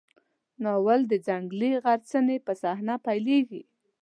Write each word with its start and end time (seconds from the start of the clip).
ناول 0.63 1.01
د 1.07 1.13
ځنګلي 1.27 1.71
غرڅنۍ 1.83 2.37
په 2.45 2.53
صحنه 2.61 2.95
پیلېږي. 3.05 3.61